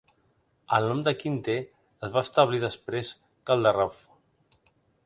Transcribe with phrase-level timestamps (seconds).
[0.77, 1.57] El nom de Quinter
[2.09, 3.13] es va establir, després
[3.45, 4.03] que el Rev.